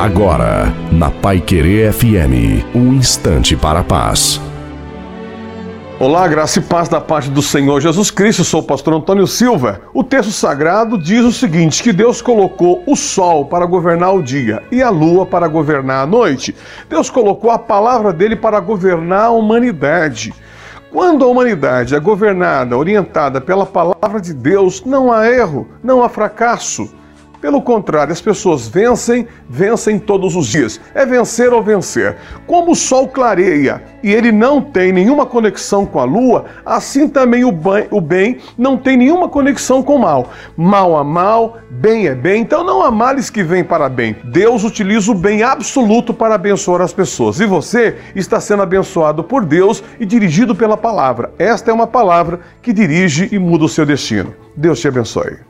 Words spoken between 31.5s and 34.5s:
ou vencer. Como o sol clareia e ele